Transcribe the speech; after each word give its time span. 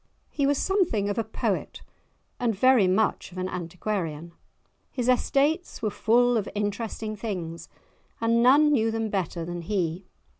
He 0.31 0.47
was 0.47 0.57
something 0.57 1.09
of 1.09 1.19
a 1.19 1.23
poet 1.23 1.83
and 2.39 2.55
very 2.55 2.87
much 2.87 3.31
of 3.31 3.37
an 3.37 3.47
antiquarian. 3.47 4.31
His 4.89 5.07
estates 5.07 5.79
were 5.83 5.91
full 5.91 6.37
of 6.37 6.49
interesting 6.55 7.15
things, 7.15 7.69
and 8.19 8.41
none 8.41 8.71
knew 8.71 8.89
them 8.89 9.11
better 9.11 9.45
than 9.45 9.61
he. 9.61 10.07